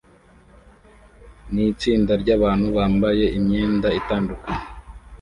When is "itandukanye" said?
3.99-4.65